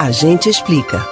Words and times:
A 0.00 0.10
gente 0.10 0.48
explica. 0.48 1.06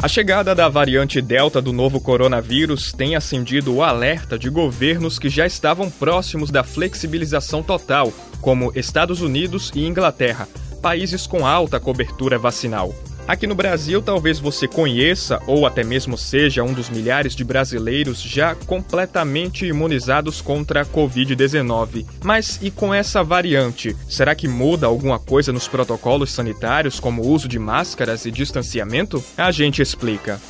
A 0.00 0.06
chegada 0.06 0.54
da 0.54 0.68
variante 0.68 1.20
Delta 1.20 1.60
do 1.60 1.72
novo 1.72 2.00
coronavírus 2.00 2.92
tem 2.92 3.16
acendido 3.16 3.74
o 3.74 3.82
alerta 3.82 4.38
de 4.38 4.48
governos 4.48 5.18
que 5.18 5.28
já 5.28 5.44
estavam 5.44 5.90
próximos 5.90 6.52
da 6.52 6.62
flexibilização 6.62 7.64
total, 7.64 8.12
como 8.40 8.70
Estados 8.76 9.20
Unidos 9.20 9.72
e 9.74 9.84
Inglaterra, 9.84 10.46
países 10.80 11.26
com 11.26 11.44
alta 11.44 11.80
cobertura 11.80 12.38
vacinal. 12.38 12.94
Aqui 13.30 13.46
no 13.46 13.54
Brasil, 13.54 14.02
talvez 14.02 14.40
você 14.40 14.66
conheça 14.66 15.40
ou 15.46 15.64
até 15.64 15.84
mesmo 15.84 16.18
seja 16.18 16.64
um 16.64 16.72
dos 16.72 16.90
milhares 16.90 17.36
de 17.36 17.44
brasileiros 17.44 18.20
já 18.20 18.56
completamente 18.56 19.64
imunizados 19.64 20.40
contra 20.42 20.80
a 20.80 20.84
Covid-19. 20.84 22.04
Mas 22.24 22.58
e 22.60 22.72
com 22.72 22.92
essa 22.92 23.22
variante? 23.22 23.96
Será 24.08 24.34
que 24.34 24.48
muda 24.48 24.88
alguma 24.88 25.20
coisa 25.20 25.52
nos 25.52 25.68
protocolos 25.68 26.32
sanitários, 26.32 26.98
como 26.98 27.22
o 27.22 27.28
uso 27.28 27.46
de 27.46 27.56
máscaras 27.56 28.26
e 28.26 28.32
distanciamento? 28.32 29.22
A 29.36 29.52
gente 29.52 29.80
explica. 29.80 30.40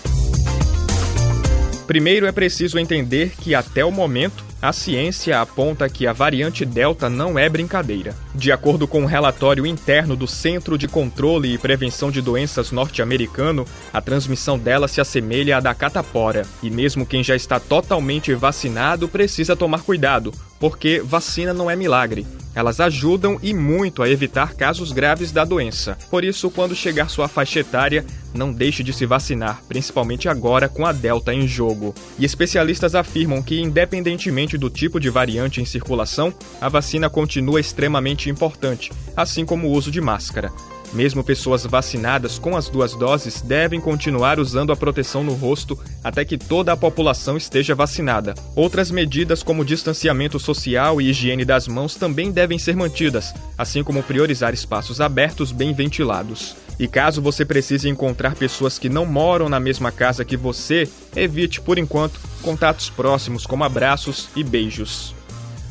Primeiro 1.87 2.25
é 2.25 2.33
preciso 2.33 2.79
entender 2.79 3.33
que 3.43 3.55
até 3.55 3.85
o 3.85 3.93
momento 3.93 4.43
a 4.63 4.73
ciência 4.73 5.41
aponta 5.41 5.89
que 5.89 6.07
a 6.07 6.13
variante 6.13 6.67
Delta 6.67 7.09
não 7.09 7.39
é 7.39 7.49
brincadeira. 7.49 8.15
De 8.35 8.53
acordo 8.53 8.87
com 8.87 9.01
um 9.03 9.07
relatório 9.07 9.67
interno 9.67 10.15
do 10.15 10.27
Centro 10.27 10.77
de 10.77 10.87
Controle 10.87 11.55
e 11.55 11.59
Prevenção 11.59 12.11
de 12.11 12.21
Doenças 12.21 12.71
norte-americano, 12.71 13.65
a 13.93 14.01
transmissão 14.01 14.59
dela 14.59 14.87
se 14.87 15.01
assemelha 15.01 15.57
à 15.57 15.61
da 15.61 15.75
catapora, 15.75 16.47
e 16.63 16.71
mesmo 16.71 17.07
quem 17.07 17.25
já 17.25 17.35
está 17.35 17.59
totalmente 17.59 18.35
vacinado 18.35 19.09
precisa 19.09 19.57
tomar 19.57 19.83
cuidado, 19.83 20.33
porque 20.59 21.01
vacina 21.03 21.55
não 21.55 21.71
é 21.71 21.75
milagre. 21.75 22.27
Elas 22.55 22.81
ajudam 22.81 23.39
e 23.43 23.55
muito 23.55 24.03
a 24.03 24.09
evitar 24.09 24.55
casos 24.55 24.93
graves 24.93 25.31
da 25.33 25.45
doença. 25.45 25.97
Por 26.11 26.25
isso, 26.25 26.51
quando 26.51 26.75
chegar 26.75 27.09
sua 27.09 27.29
faixa 27.29 27.61
etária, 27.61 28.05
não 28.35 28.53
deixe 28.53 28.83
de 28.83 28.93
se 28.93 29.07
vacinar, 29.07 29.63
principalmente 29.69 30.29
agora 30.29 30.69
com 30.69 30.87
a 30.87 30.93
Delta 30.93 31.33
em 31.33 31.47
jogo. 31.47 31.95
E 32.19 32.25
especialistas 32.25 32.95
afirmam 32.95 33.43
que, 33.43 33.61
independentemente 33.61 34.59
do 34.59 34.71
tipo 34.71 34.99
de 34.99 35.11
variante 35.11 35.61
em 35.61 35.65
circulação, 35.65 36.33
a 36.61 36.69
vacina 36.69 37.09
continua 37.09 37.61
extremamente 37.61 38.31
importante, 38.31 38.93
assim 39.17 39.45
como 39.45 39.69
o 39.69 39.73
uso 39.73 39.91
de 39.91 40.01
máscara. 40.01 40.53
Mesmo 40.93 41.23
pessoas 41.23 41.65
vacinadas 41.65 42.39
com 42.39 42.57
as 42.57 42.69
duas 42.69 42.95
doses 42.95 43.41
devem 43.41 43.81
continuar 43.81 44.41
usando 44.41 44.73
a 44.73 44.77
proteção 44.77 45.23
no 45.23 45.35
rosto 45.35 45.79
até 46.03 46.25
que 46.25 46.37
toda 46.37 46.73
a 46.73 46.77
população 46.77 47.37
esteja 47.37 47.75
vacinada. 47.75 48.35
Outras 48.57 48.91
medidas, 48.91 49.43
como 49.43 49.65
distanciamento 49.65 50.41
social 50.41 51.01
e 51.01 51.09
higiene 51.11 51.45
das 51.45 51.69
mãos, 51.69 51.95
também 51.95 52.33
devem 52.33 52.59
ser 52.59 52.75
mantidas, 52.75 53.33
assim 53.57 53.85
como 53.85 54.03
priorizar 54.03 54.53
espaços 54.53 55.01
abertos 55.01 55.53
bem 55.53 55.73
ventilados. 55.73 56.57
E 56.79 56.89
caso 56.89 57.21
você 57.21 57.45
precise 57.45 57.89
encontrar 57.89 58.35
pessoas 58.35 58.79
que 58.79 58.89
não 58.89 59.05
moram 59.07 59.49
na 59.49 59.61
mesma 59.61 59.93
casa 59.93 60.25
que 60.25 60.37
você, 60.37 60.89
evite, 61.15 61.61
por 61.61 61.79
enquanto, 61.79 62.19
contatos 62.43 62.89
próximos 62.89 63.47
como 63.47 63.63
abraços 63.63 64.29
e 64.35 64.43
beijos. 64.43 65.20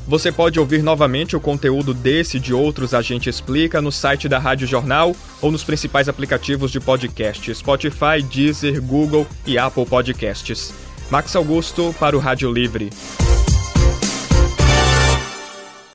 Você 0.09 0.31
pode 0.31 0.59
ouvir 0.59 0.81
novamente 0.81 1.35
o 1.35 1.39
conteúdo 1.39 1.93
desse 1.93 2.38
e 2.38 2.39
de 2.39 2.52
outros 2.52 2.95
A 2.95 3.02
Gente 3.03 3.29
Explica 3.29 3.79
no 3.79 3.91
site 3.91 4.27
da 4.27 4.39
Rádio 4.39 4.65
Jornal 4.65 5.15
ou 5.39 5.52
nos 5.52 5.63
principais 5.63 6.09
aplicativos 6.09 6.71
de 6.71 6.79
podcast 6.79 7.53
Spotify, 7.53 8.19
Deezer, 8.27 8.81
Google 8.81 9.27
e 9.45 9.55
Apple 9.55 9.85
Podcasts. 9.85 10.73
Max 11.11 11.35
Augusto 11.35 11.93
para 11.99 12.17
o 12.17 12.19
Rádio 12.19 12.52
Livre. 12.52 12.89